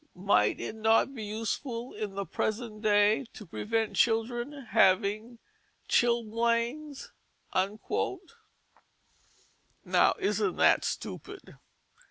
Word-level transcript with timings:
Might 0.15 0.59
it 0.59 0.73
not 0.73 1.13
be 1.13 1.25
useful 1.25 1.93
in 1.93 2.15
the 2.15 2.25
present 2.25 2.81
day 2.81 3.25
to 3.33 3.45
prevent 3.45 3.95
children 3.95 4.53
having 4.71 5.37
chilblains?" 5.87 7.11
Now 9.85 10.13
isn't 10.17 10.55
that 10.55 10.83
stupid? 10.85 11.59